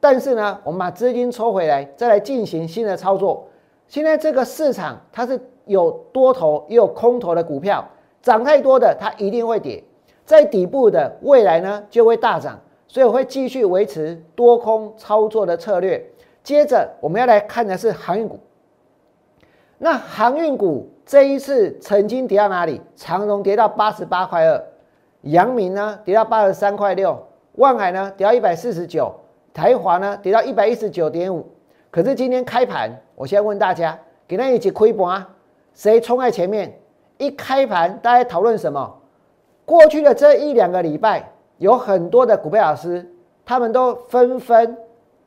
[0.00, 3.46] 但是呢，我们把资金抽回来，再来进行新的操作。
[3.86, 7.86] 现在这个市场它是有多头也有空头的股票，
[8.22, 9.84] 涨太多的它一定会跌，
[10.26, 12.60] 在底部的未来呢就会大涨。
[12.88, 16.04] 所以我会继续维持多空操作的策略。
[16.42, 18.38] 接着我们要来看的是航运股。
[19.78, 22.80] 那航运股这一次曾经跌到哪里？
[22.94, 24.62] 长荣跌到八十八块二，
[25.22, 27.26] 阳明呢跌到八十三块六。
[27.56, 29.12] 万海呢跌到一百四十九，
[29.52, 31.46] 台华呢跌到一百一十九点五。
[31.90, 35.28] 可是今天开盘，我现在问大家，给那一起亏本啊？
[35.74, 36.78] 谁冲在前面？
[37.18, 38.95] 一开盘，大家讨论什么？
[39.66, 43.06] 过去的这一两个礼拜，有很多的股票老师，
[43.44, 44.78] 他们都纷纷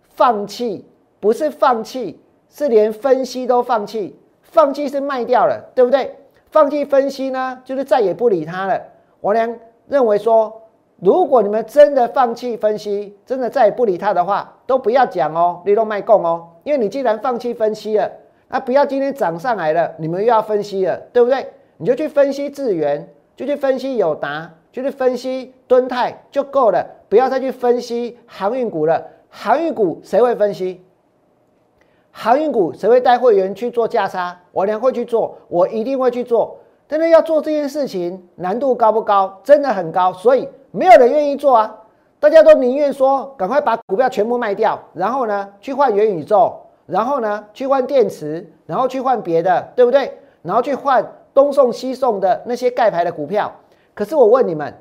[0.09, 0.87] 放弃，
[1.19, 4.19] 不是放弃，是连分析都放弃。
[4.41, 6.15] 放弃是卖掉了，对不对？
[6.49, 8.81] 放弃分析呢，就是再也不理他了。
[9.21, 9.47] 我俩
[9.87, 10.55] 认为说。
[11.01, 18.11] 如果你们真的放弃分析，真的再也不理他的话，都不要讲哦，你都卖供哦，因为你既然放弃分析了，
[18.49, 21.53] 那不要今天涨上来了，你们又要分析了，对不对？
[21.77, 23.07] 你就去分析智源，
[23.39, 29.01] 就去分析友达，就去分析敦泰就够了，不要再去分析航运股了。
[29.29, 30.83] 航运股谁会分析？
[32.11, 34.37] 航运股谁会带会员去做价差？
[34.51, 36.57] 我娘会去做，我一定会去做。
[36.85, 39.39] 但是要做这件事情难度高不高？
[39.41, 41.73] 真的很高，所以没有人愿意做啊！
[42.19, 50.17] 大家都宁愿说赶快把股票全部卖掉，然后呢去换元宇宙，然后呢去换电池，然后去换别的，对不对？
[50.41, 53.51] 然后去换东送西送的那些盖牌的股票。
[53.93, 54.73] 可是我问你们，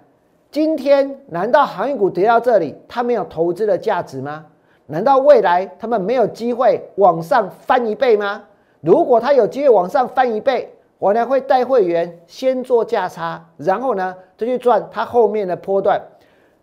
[0.51, 4.47] 今天难道航运股跌到这里，它没有投资的价值吗？
[4.87, 8.45] 难道未来他们没有机会往上翻一倍吗？
[8.81, 16.01] 如果它有机会往上翻一倍，我呢会带会员先做价差，然后呢再去赚它后面的波段。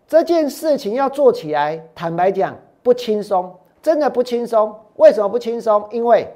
[0.08, 4.74] 这件事情要做起来，坦白讲不轻松，真的不轻松。
[4.96, 5.86] 为什么不轻松？
[5.90, 6.26] 因为，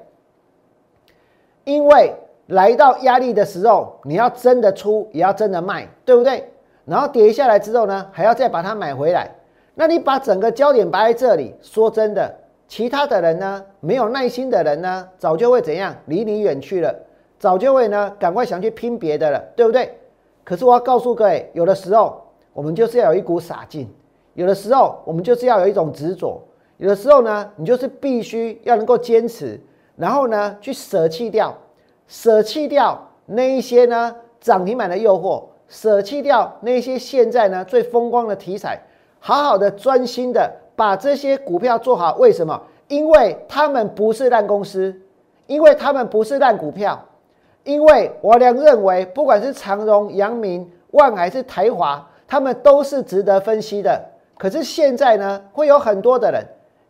[1.65, 2.15] 因为
[2.51, 6.49] 来到压力的时候，你要真的出，也要真的卖，对不对？
[6.85, 9.31] 然后跌下来之后呢，还要再把它买回来。
[9.75, 12.35] 那你把整个焦点摆在这里，说真的，
[12.67, 16.93] 其他的人呢，没有耐心的人呢，早就会怎样，离你远去了。
[17.39, 19.97] 早就会呢，赶快想去拼别的了，对不对？
[20.43, 22.21] 可是我要告诉各位，有的时候
[22.53, 23.89] 我们就是要有一股傻劲，
[24.35, 26.43] 有的时候我们就是要有一种执着，
[26.79, 29.59] 有的时候呢，你就是必须要能够坚持，
[29.97, 31.57] 然后呢，去舍弃掉，
[32.11, 38.81] 舍弃掉那一些呢涨停板的诱惑，舍弃掉那些现在呢最风光的题材，
[39.21, 42.17] 好好的专心的把这些股票做好。
[42.17, 42.61] 为什么？
[42.89, 44.93] 因为他们不是烂公司，
[45.47, 47.01] 因为他们不是烂股票。
[47.63, 54.03] 因为我俩认为，不管是长荣、阳明、万还是台华，他们都是值得分析的。
[54.37, 56.45] 可是现在呢，会有很多的人，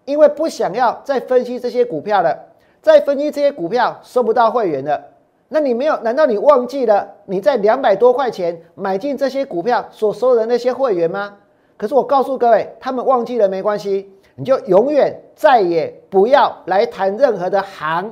[0.07, 2.39] 因为不想要再分析这些股票了，
[2.83, 5.03] 再分析这些股票收不到会员的。
[5.49, 5.97] 那你没有？
[5.99, 11.37] 难道你忘记了你在两百多块钱买进这些股票所收的那些会员吗？
[11.77, 18.11] 可是我告诉各位，他们忘记了没关系，你就永远再也不要来谈任何的航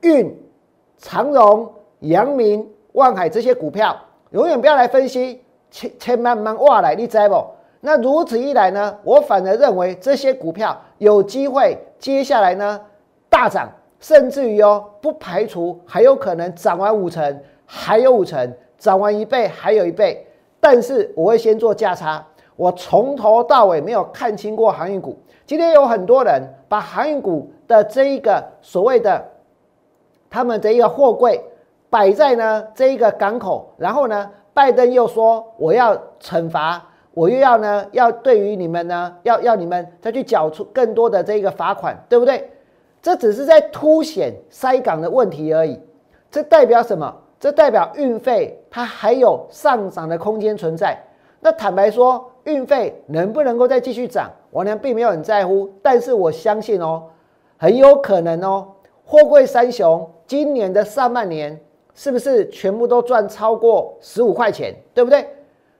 [0.00, 0.36] 运。
[0.96, 1.70] 长荣、
[2.00, 3.96] 阳明、万海这些股票，
[4.30, 7.44] 永远不要来分析，千千慢慢挖来，你知不？
[7.80, 12.80] 那如此一来呢，我反而认为这些股票有机会接下来呢
[13.28, 20.26] 大涨，甚至于哦，不排除还有可能涨完五成，还有五成，涨完一倍还有一倍。
[20.60, 22.24] 但是我会先做价差，
[22.56, 25.18] 我从头到尾没有看清过航运股。
[25.46, 29.24] 今天有很多人把航运股的这一个所谓的。
[30.30, 31.42] 他们的一个货柜
[31.88, 42.46] 摆在呢这一个港口，然后呢，拜登又说我要惩罚，我又要呢要对于你们呢要要你们再去缴出更多的这个罚款，对不对？
[43.08, 45.80] 这只是在凸显塞港的问题而已。
[46.30, 47.10] 这代表什么？
[47.40, 50.94] 这代表运费它还有上涨的空间存在。
[51.40, 55.72] 那坦白说，运费能不能够再继续涨，我呢并没有很在乎。
[55.80, 57.04] 但是我相信哦，
[57.56, 58.68] 很有可能哦，
[59.06, 60.06] 货柜三雄。
[60.26, 61.58] 今年的上半年
[61.94, 65.26] 是不是全部都赚超过十五块钱，对不对？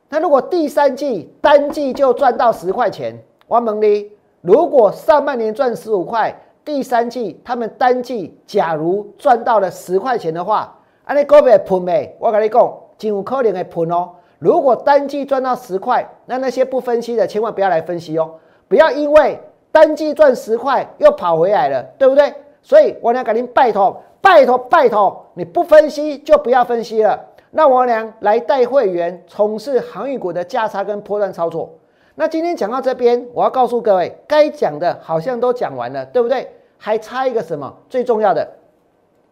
[0.08, 6.34] 那如果第三季单季就赚到十块钱，王蒙利，如果上半年赚十五块，
[6.68, 12.14] 第三季他们单季假如赚到了十块钱的话，安尼股票喷没？
[12.20, 14.10] 我跟你讲，真有可能会喷哦。
[14.38, 18.34] 如果单季赚到十块，那那些不分析的千万不要来分析哦，
[18.68, 19.40] 不要因为
[19.72, 22.34] 单季赚十块又跑回来了，对不对？
[22.60, 24.02] 所以我俩赶紧拜托。
[24.20, 27.18] 拜托拜托，你不分析就不要分析了。
[27.50, 31.70] 那我俩来带会员从事航运股的价差跟波段操作。
[32.14, 36.46] 那今天讲到这边，我要告诉各位，该讲的好像都讲完了，对不对？
[36.78, 37.76] 还差一个什么？
[37.90, 38.48] 最重要的，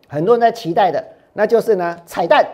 [0.09, 2.47] 很多人在期待的，那就是呢彩蛋。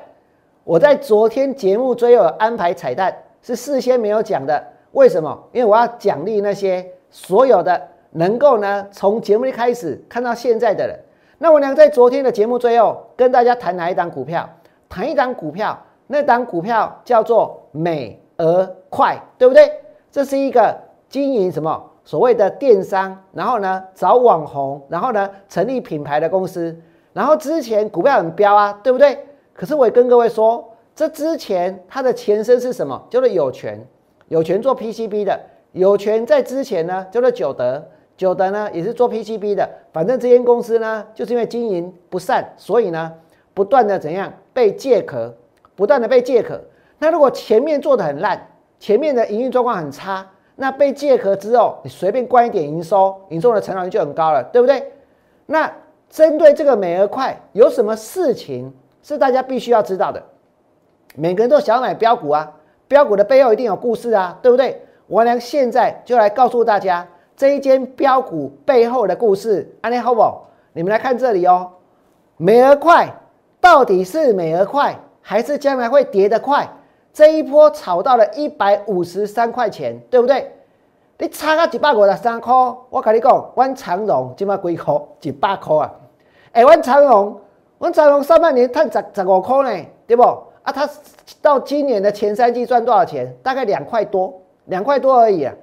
[0.64, 4.62] 我在昨天节目最后安排彩蛋，是事先没有讲的。
[4.92, 5.42] 为什么？
[5.52, 10.96] 因为我要奖励那些所有的能够呢从节目一开始看到现在的人。
[11.38, 14.48] 那我俩在昨天的节目最后跟大家谈哪一档股票？
[14.88, 15.76] 谈一档股票，
[16.06, 19.72] 那档股票叫做美而快，对不对？
[20.10, 20.78] 这是一个
[21.08, 26.76] 经营什么所谓的电商，然后呢找网红，然后呢成立品牌的公司。
[27.12, 29.26] 然后之前股票很飙啊，对不对？
[29.54, 33.00] 可是我也跟各位说，这之前它的前身是什么？
[33.10, 33.78] 叫做有权，
[34.28, 35.38] 有权做 PCB 的，
[35.72, 37.82] 有权在之前呢叫做久德。
[38.14, 43.12] 久德呢也是做 PCB 的，反正这间公司呢就是因为经营不善，所以呢
[43.52, 45.34] 不断的怎样被借壳，
[45.74, 46.60] 不断的被借壳。
[46.98, 50.24] 那如果前面做的很烂，前面的营运状况很差，
[50.62, 54.92] 那被借壳之后，你随便关一点营收，营收的成长率就很高了，对不对？
[55.44, 55.68] 那
[56.08, 58.72] 针对这个美而快，有什么事情
[59.02, 60.22] 是大家必须要知道的？
[61.16, 62.48] 每个人都想买标股啊，
[62.86, 64.80] 标股的背后一定有故事啊，对不对？
[65.08, 70.22] 我良现在就来告诉大家这一间标股背后的故事，安利好不？
[70.74, 71.72] 你们来看这里哦，
[72.36, 73.12] 美而快
[73.60, 76.68] 到底是美而快，还是将来会跌得快？
[77.12, 80.50] 这一波炒到了一百五十三块钱，对不对？
[81.18, 82.52] 你差个一百五十三块，
[82.90, 84.94] 我跟你讲，阮长荣今麦几块？
[85.20, 85.92] 一百块啊！
[86.52, 87.40] 哎，阮长荣，
[87.78, 90.22] 阮长荣上半年赚十十五块呢，对不？
[90.22, 90.88] 啊，他
[91.40, 93.32] 到今年的前三季赚多少钱？
[93.42, 94.32] 大概两块多，
[94.64, 95.54] 两块多而已啊，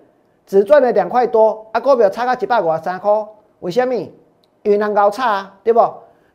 [0.45, 1.67] 只赚了两块多。
[1.73, 3.11] 啊，股票差个一百五十三块，
[3.59, 3.93] 为什么？
[3.95, 5.81] 因为人高差啊，对不？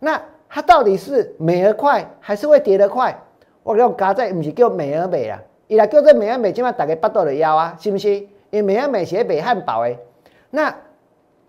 [0.01, 3.19] 那它到底是美而快，还是会跌得快？
[3.65, 8.11] 我讲加在不是叫美而美啊，伊来叫做美而美，起码大家巴肚的腰啊，是不是？
[8.11, 9.99] 因为美而美写美汉堡诶。
[10.51, 10.73] 那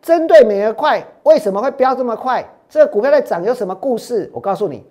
[0.01, 2.43] 针对美而快，为什么会飙这么快？
[2.67, 4.31] 这个股票在涨有什么故事？
[4.33, 4.83] 我告诉你，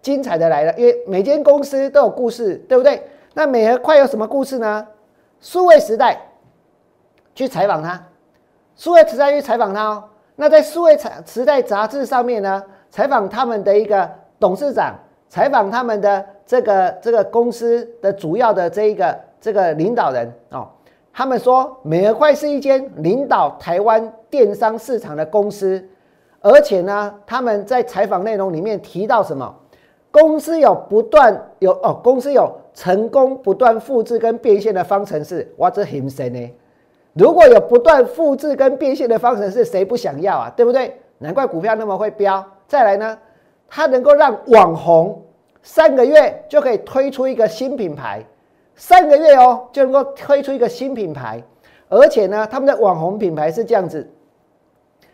[0.00, 3.02] 精彩的来了，因为每间公司都有故事，对不对？
[3.34, 4.86] 那美而快有什么故事呢？
[5.40, 6.18] 数位时代
[7.34, 8.02] 去采访他，
[8.76, 10.04] 数位时代去采访他哦。
[10.36, 14.94] 那在数位采时代杂志上面呢，采访他们的一个董事长，
[15.30, 16.22] 采访他们的。
[16.50, 20.66] 这个这个公司的主要的这一个这个领导人哦，
[21.12, 25.80] 他们说美而快是一间领导台湾电商市场的公司，
[26.40, 29.54] 而且呢，他们在采访内容里面提到什么？
[30.10, 36.52] 公司有不断有哦，公司有成功不断复制跟变现的方程式，哇，这很神呢！
[37.12, 40.52] 如果有不断复制跟变现的方程式，谁不想要啊？
[40.56, 41.00] 对不对？
[41.18, 42.44] 难怪股票那么会飙。
[42.66, 43.16] 再来呢，
[43.70, 45.22] 它能够让网红。
[45.62, 48.24] 三个月就可以推出一个新品牌，
[48.74, 51.42] 三个月哦就能够推出一个新品牌，
[51.90, 54.10] 而且呢，他们的网红品牌是这样子，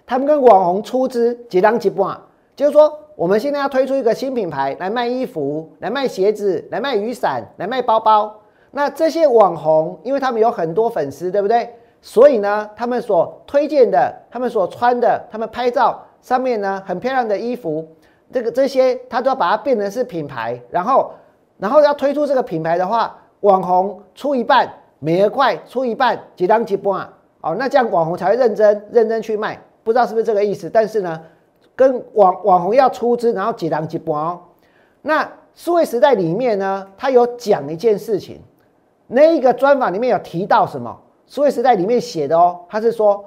[0.06, 2.16] 他们跟网红出资几档几半，
[2.54, 8.32] 就是说我们现在要推出一个新品牌来卖衣服、来卖鞋子、来卖雨伞、来卖包包。
[8.70, 11.68] 那这些网红，因为他们有很多粉丝，对不对？
[12.00, 17.84] 所以呢，他们所推荐的、他们所穿的、他们拍照上面呢，很漂亮的衣服。
[18.32, 21.12] 这个这些他都要把它变成是品牌，然后，
[21.58, 27.12] 然后要推出这个品牌的话，网红出一半，美而快出一半，几当几波啊？
[27.42, 30.68] 哦，那这样网红才会认真认真去卖，不知道是不是这个意思？
[30.68, 31.20] 但是呢，
[31.76, 34.40] 跟网网红要出资，然后几当几波哦。
[35.02, 38.40] 那数位时代里面呢，他有讲一件事情，
[39.06, 40.98] 那一个专访里面有提到什么？
[41.28, 43.24] 数位时代里面写的哦，他是说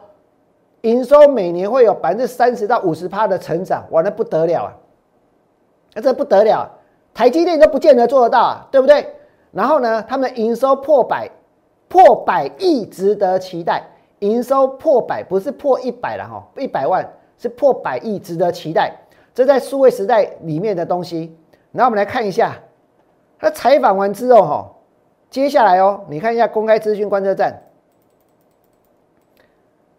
[0.81, 4.75] 营收每年会有百分之三十到五十趴的成长，哇，那不得了啊！
[5.93, 6.69] 那这不得了，
[7.13, 9.15] 台积电都不见得做得到啊，对不对？
[9.51, 11.29] 然后呢，他们营收破百，
[11.87, 13.83] 破百亿值得期待。
[14.19, 18.93] 营收破百不是破一百了哈，一百万是破百亿值得期待。
[19.33, 21.35] 这在数位时代里面的东西。
[21.71, 22.53] 然后我们来看一下，
[23.39, 24.71] 他采访完之后哈，
[25.29, 27.61] 接下来哦，你看一下公开资讯观测站，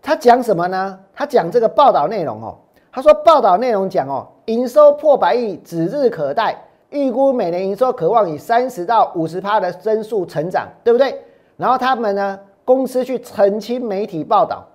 [0.03, 1.01] 他讲什么呢？
[1.15, 2.59] 他讲这个报道内容哦。
[2.93, 4.29] 他说报道内容讲哦。
[4.51, 11.23] 营收破百亿指日可待，预估每年营收渴望以三十到五十趴的增速成长，对不对？
[11.57, 14.67] 然后他们呢，公司去澄清媒体报道，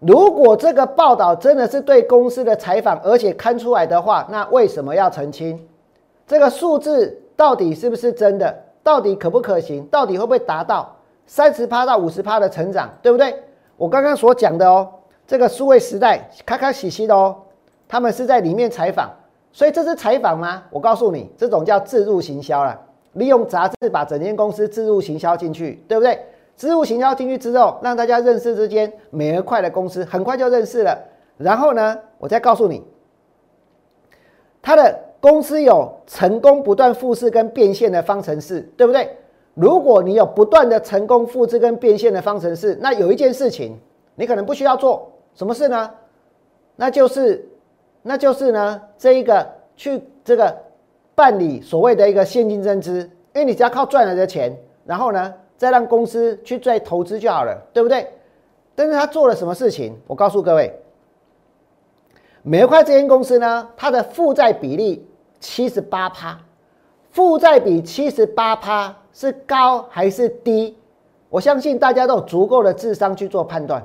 [0.00, 5.62] 如果这个报道真的是对公司的采访，而且看出来的话，那为什么要澄清？
[6.26, 8.62] 这个数字到底是不是真的？
[8.82, 9.84] 到底可不可行？
[9.88, 13.34] 到底会不会达到三十趴到五十趴的成长，对不对？
[13.76, 14.88] 我刚刚所讲的哦，
[15.26, 17.36] 这个数位时代，开开喜喜的哦。
[17.88, 19.10] 他们是在里面采访，
[19.52, 20.62] 所以这是采访吗？
[20.70, 22.78] 我告诉你，这种叫自入行销了。
[23.12, 26.20] 利用杂志把整间公司自入行销进去，对不对？
[26.54, 30.98] 自入行销进去之后，让大家认识这间美而快的公司，很快就认识了。
[31.38, 32.82] 然后呢，我再告诉你，
[34.60, 39.16] 他的公司有成功不断复制跟变现的方程式，对不对？
[39.54, 43.78] 如果你有不断的成功复制跟变现的方程式，那有一件事情
[44.16, 45.90] 你可能不需要做，什么事呢？
[46.74, 47.48] 那就是。
[48.08, 49.44] 那就是呢，这一个
[49.76, 50.56] 去这个
[51.16, 53.00] 办理所谓的一个现金增资，
[53.34, 58.08] 因为你只要靠赚来的钱，然后呢再让公司去再投资就好了，对不对？
[58.76, 59.92] 但是他做了什么事情？
[60.06, 60.72] 我告诉各位，
[62.44, 65.04] 美块这间公司呢，它的负债比例
[65.40, 66.38] 七十八趴，
[67.10, 70.78] 负债比七十八趴是高还是低？
[71.28, 73.84] 我相信大家都有足够的智商去做判断。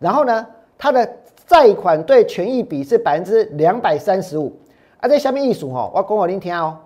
[0.00, 0.44] 然后呢，
[0.76, 1.08] 它的。
[1.48, 4.52] 贷款对权益比是百分之两百三十五，
[4.98, 6.76] 啊，在下面一数哈，我讲给您听哦，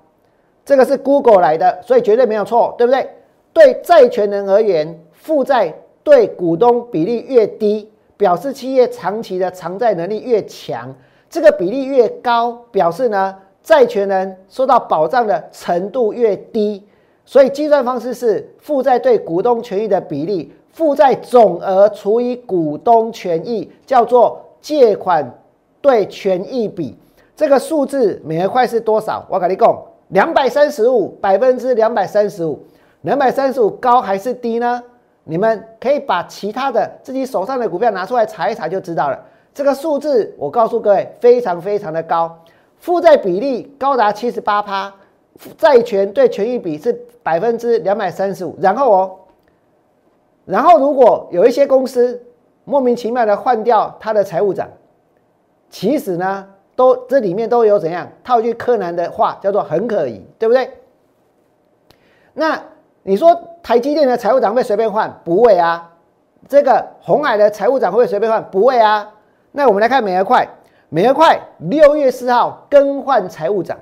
[0.65, 3.09] 这个是 Google 来的，所以绝对没有错，对不对？
[3.53, 10.93] 对债权人而言，负债对股东比例越低，表示企业长期的偿债能力越强；
[11.31, 16.85] 这个比例越高，表示呢债权人受到保障的程度越低。
[17.25, 25.33] 所以计算方式是负债对股东权益的比例，负债总额除以股东权益，叫做借款
[25.81, 26.99] 对权益比。
[27.37, 29.25] 这个数字每额块是多少？
[29.31, 32.59] 我跟你讲，两百三十五，百分之两百三十五，
[33.03, 34.83] 两百三十五高还是低呢？
[35.23, 39.17] 你们可以把其他的自己手上的股票拿出来查一查就知道了。
[39.55, 42.37] 这个数字我告诉各位，非常非常的高，
[42.81, 44.93] 负债比例高达七十八趴，
[45.57, 46.93] 债权对权益比是
[47.23, 48.57] 百分之两百三十五。
[48.61, 49.17] 然后哦，
[50.45, 52.21] 然后如果有一些公司
[52.67, 54.69] 莫名其妙的换掉他的财务长，
[55.71, 56.47] 其实呢？
[56.75, 60.69] 都这里面都有怎样套句柯南的话，叫做很可疑，对不对？
[62.35, 62.63] 那
[63.03, 65.19] 你说台积电的财务长会随便换？
[65.25, 65.91] 不会啊。
[66.47, 68.45] 这个红海的财务长会不会随便换？
[68.51, 69.11] 不会啊。
[69.53, 70.47] 那我们来看美和快，
[70.91, 73.79] 美和快六月四号更换财务长，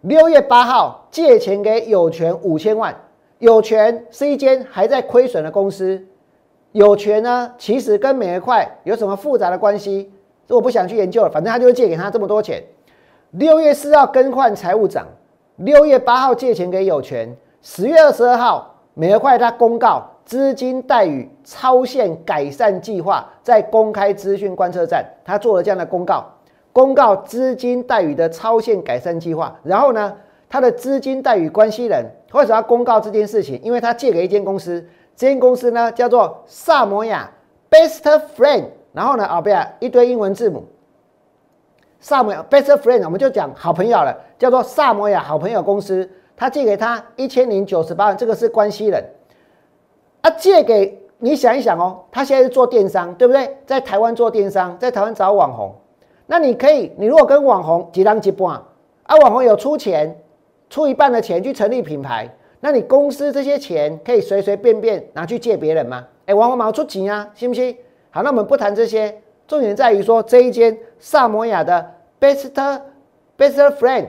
[0.00, 2.92] 六月八号借钱给有权五千万，
[3.38, 6.04] 有权是一间还在亏损的公司，
[6.74, 10.10] 有权呢其实跟美和快有什么复杂的关系？
[10.48, 12.60] 这我不想去研究了，反正他就是借给他这么多钱。
[13.30, 15.06] 六月四号更换财务长，
[15.54, 26.24] 六月八号借钱给有权，十月二十二号美和快他公告资金贷与超限改善计划，在公开资讯观测站他做了这样的公告，
[26.72, 29.56] 公告资金贷与的超限改善计划。
[29.62, 30.12] 然后呢，
[30.48, 33.60] 他的资金贷与关系人为什么要公告这件事情？
[33.62, 34.84] 因为他借给一间公司，
[35.16, 37.30] 这间公司呢叫做萨摩亚
[37.70, 38.02] Best
[38.36, 38.64] Friend。
[38.94, 39.24] 然后呢？
[39.24, 40.64] 啊，不要一堆英文字母。
[41.98, 46.08] 萨摩亚 best friend，我们就讲好朋友了，叫做萨摩亚好朋友公司。
[46.36, 49.04] 他借给他一千零九十八万，这个是关系人。
[50.20, 53.56] 啊，借给你想一想哦，他现在是做电商，对不对？
[53.66, 55.74] 在台湾做电商，在台湾找网红。
[56.26, 58.62] 那你可以，你如果跟网红几张几半，
[59.02, 60.16] 啊，网红有出钱，
[60.70, 62.32] 出一半的钱去成立品牌，
[62.64, 66.02] 那你公司这些钱可以随随便便拿去借别人吗？
[66.24, 67.76] 哎，网红马上出钱啊，信不信？
[68.10, 72.50] 好，那我们不谈这些，重点在于说这一间萨摩亚的 best
[73.36, 74.06] best friend，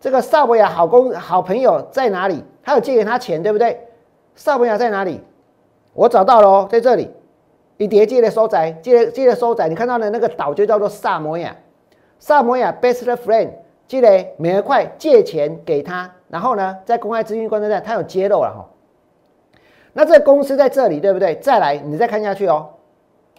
[0.00, 2.42] 这个萨摩亚好公好朋友在哪里？
[2.62, 3.78] 他有借给他钱，对不对？
[4.36, 5.20] 萨摩亚在哪里？
[5.92, 7.10] 我找到了哦，在这里，
[7.76, 11.54] 一叠借的收窄，借借的收窄，你看到的那个岛就叫做萨摩亚，
[12.18, 13.50] 萨摩亚 best friend，
[13.92, 18.66] 积累每一块借钱给他，然后呢，在公开资讯观测站，他有揭露了哈。
[19.92, 21.34] 那这个公司在这里，对不对？
[21.40, 22.70] 再来，你再看下去哦。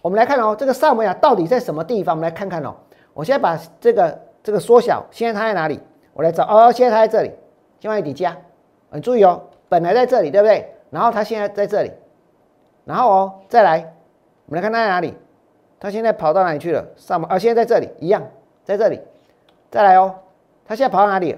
[0.00, 2.14] 我们来看哦，这个萨摩亚到底在什么地方？
[2.14, 2.72] 我们来看看哦。
[3.14, 5.80] 我现在把这个这个缩小，现在它在哪里？
[6.12, 7.32] 我来找哦，现在它在这里，
[7.80, 8.36] 另外底加。
[8.92, 10.72] 你注意哦，本来在这里，对不对？
[10.90, 11.90] 然后它现在在这里，
[12.84, 13.92] 然后哦，再来，
[14.46, 15.14] 我们来看它在哪里？
[15.80, 16.86] 它现在跑到哪里去了？
[16.96, 18.22] 萨摩啊，现在在这里，一样
[18.62, 19.00] 在这里。
[19.68, 20.14] 再来哦，
[20.66, 21.36] 它现在跑到哪里？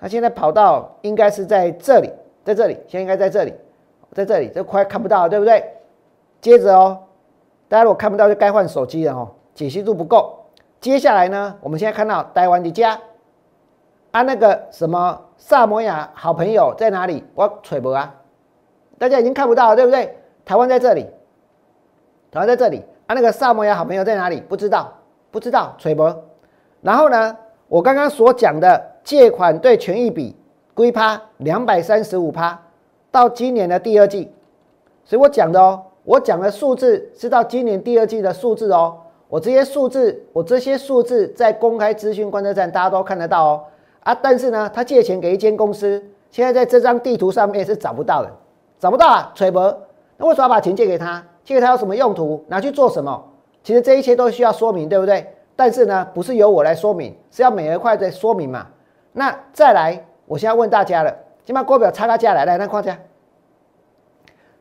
[0.00, 2.12] 它现在跑到应该是在这里，
[2.44, 3.52] 在这里，现在应该在这里，
[4.12, 5.64] 在这里，这快看不到，对不对？
[6.40, 6.98] 接着哦。
[7.68, 10.38] 大家如果看不到，就该换手机了哦，解析度不够。
[10.80, 12.98] 接下来呢，我们现在看到台湾的家，
[14.12, 17.22] 啊，那个什么萨摩亚好朋友在哪里？
[17.34, 18.14] 我揣不啊？
[18.96, 20.16] 大家已经看不到了，对不对？
[20.46, 21.06] 台湾在这里，
[22.30, 24.40] 台湾在这里，啊，那个萨摩亚好朋友在哪里？
[24.40, 24.90] 不知道，
[25.30, 26.10] 不知道，揣不。
[26.80, 27.36] 然后呢，
[27.68, 30.34] 我刚刚所讲的借款对权益比
[30.74, 32.58] 归趴两百三十五趴，
[33.10, 34.30] 到今年的第二季，
[35.04, 35.82] 所以我讲的哦。
[36.04, 38.96] 我讲的数字是到今年第二季的数字哦，
[39.28, 43.64] 我这些数字，我这些数字在公开资讯观测站大家都看得到哦。
[44.00, 48.30] 啊，但是呢，他借钱给一间公司，现在在这张地图上面是找不到的，
[48.78, 49.64] 找不到啊，崔博。
[50.16, 51.22] 那为什么要把钱借给他？
[51.44, 52.42] 借给他有什么用途？
[52.48, 53.22] 拿去做什么？
[53.62, 55.26] 其实这一切都需要说明，对不对？
[55.58, 58.64] 但是呢，不是由我来说明，是要美而快在说明嘛。
[59.10, 61.12] 那再来，我现在问大家了，
[61.44, 62.96] 先把锅表拆开价来，来那框架，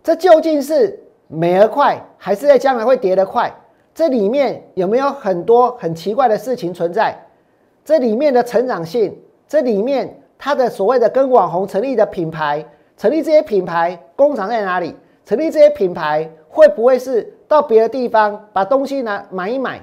[0.01, 0.99] 这究竟是？
[1.27, 3.53] 美而快，还是在将来会跌得快？
[3.93, 7.15] 这里面有没有很多很奇怪的事情存在？
[7.85, 9.15] 这里面的成长性，
[9.47, 14.95] 这里面它的所谓的跟网红成立的品牌，成立这些品牌工厂在哪里？
[15.25, 19.79] 成立这些品牌会不会是到别的地方把东西拿买一买？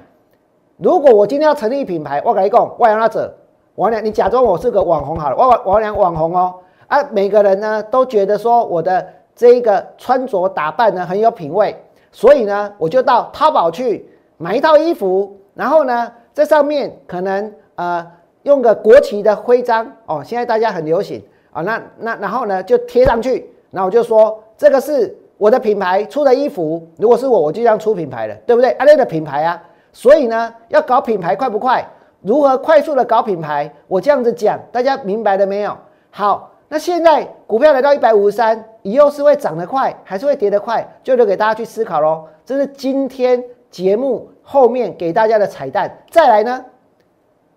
[0.77, 3.29] 如果我今天要成立品牌，我跟你讲，我让他走，
[3.75, 6.55] 我俩你假装我是个网红好了，我我俩网红哦
[6.87, 9.05] 啊，每个人呢都觉得说我的。
[9.37, 11.75] 这一个穿着打扮呢很有品味，
[12.09, 18.07] 所以呢我就到淘宝去买一套衣服，然后呢这上面可能呃
[18.43, 21.21] 用个国旗的徽章哦，现在大家很流行
[21.51, 28.71] 啊，那那然后呢就贴上去，然后我就说这个是我的品牌出的衣服，如果是我我就这样出品牌了，对不对？
[28.79, 29.61] 阿列的品牌啊，
[29.95, 31.87] 所以呢要搞品牌快不快？
[32.21, 33.71] 如何快速的搞品牌？
[33.87, 35.77] 我这样子讲，大家明白了没有？
[36.11, 36.51] 好。
[36.67, 42.25] 那现在股票来到一百五十三，以后是会涨得快，还是会跌得快，就留给大家去思考喽。
[42.43, 45.95] 这是今天节目后面给大家的彩蛋。
[46.09, 46.65] 再来呢，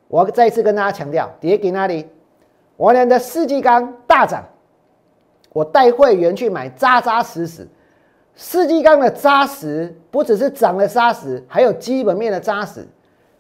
[0.08, 2.06] 我要再一次跟大家强调，跌给哪里？
[2.76, 4.44] 我俩的世纪钢大涨，
[5.54, 7.66] 我带会员去买扎扎实实。
[8.40, 12.86] 世纪钢的扎实，不只是涨的扎实，还有基本面的扎实。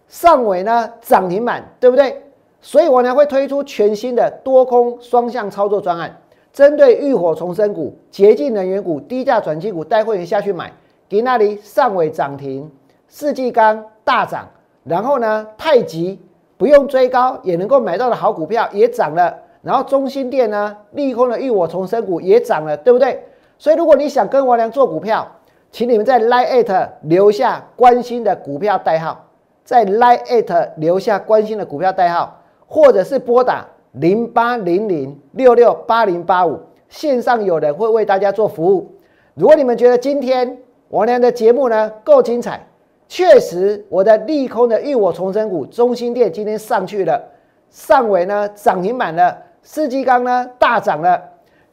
[0.08, 2.20] 上尾呢涨停板，对不对？
[2.60, 6.20] 所以我呢会推出全新的多空双向操作专案，
[6.52, 10.72] 针对浴火重生股、洁净能源股、低价转机股，带会员下去买。
[11.08, 12.68] 给那里上尾涨停，
[13.06, 14.48] 世纪钢大涨，
[14.82, 16.20] 然后呢太极
[16.56, 19.32] 不用追高也能够买到的好股票也涨了，
[19.62, 23.22] 然后中心店呢利空的浴火重生股也涨了，对不对？
[23.58, 25.26] 所以，如果你想跟王良做股票，
[25.72, 29.26] 请你们在 Line at 留下关心的股票代号，
[29.64, 38.94] 在 Line at 留下关心的股票代号，或者是拨打零八零零六六八零八五，线上有人会为大家做服务。
[39.34, 40.56] 如果你们觉得今天
[40.90, 42.64] 王良的节目呢够精彩，
[43.08, 47.20] 确实我的利空的浴火重生股中心店今天上去了，
[47.70, 51.20] 上尾呢涨停板了，世纪钢呢大涨了，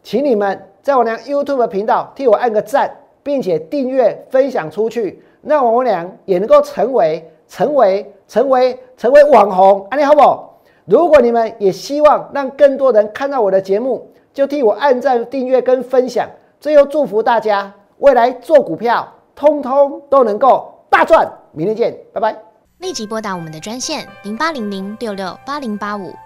[0.02, 0.60] 请你们。
[0.86, 10.62] 在我娘 YouTube 频道替我按个赞，并且订阅分享出去，让我娘也能够成为成为成为成为网红，安利好不好？
[10.86, 16.30] 如果你们也希望让更多人看到我的节目，就替我按赞、订阅跟分享。
[16.60, 21.28] 最后祝福大家未来做股票，通通都能够大赚。
[21.52, 22.38] 明天见，拜拜。
[22.78, 26.14] 立即拨打我们的专线零八零零六六八零八五。